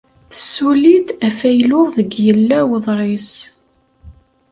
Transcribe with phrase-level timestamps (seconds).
[0.33, 3.31] Tessuli-d afaylu deg yella weḍris.